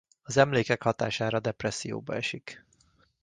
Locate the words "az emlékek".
0.23-0.81